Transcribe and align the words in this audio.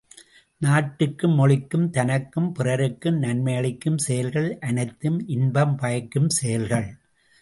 நாட்டிற்கும் 0.61 1.35
மொழிக்கும் 1.35 1.89
தனக்கும் 1.89 2.51
பிறருக்கும் 2.51 3.19
நன்மையளிக்கும் 3.19 3.97
செயல்கள் 3.97 4.57
அனைத்தும் 4.59 5.27
இன்பம் 5.27 5.75
பயக்கும் 5.75 6.29
செயல்கள். 6.29 6.89